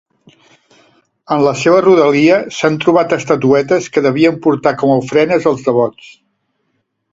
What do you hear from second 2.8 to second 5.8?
trobat estatuetes que devien portar com a ofrenes els